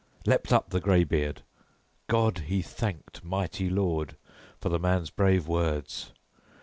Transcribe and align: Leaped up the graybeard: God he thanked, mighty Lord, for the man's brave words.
Leaped 0.25 0.51
up 0.51 0.71
the 0.71 0.79
graybeard: 0.79 1.43
God 2.07 2.39
he 2.47 2.63
thanked, 2.63 3.23
mighty 3.23 3.69
Lord, 3.69 4.17
for 4.59 4.69
the 4.69 4.79
man's 4.79 5.11
brave 5.11 5.47
words. 5.47 6.11